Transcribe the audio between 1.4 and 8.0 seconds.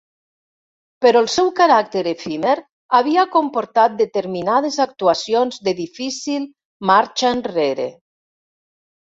caràcter efímer havia comportat determinades actuacions de difícil marxa enrere.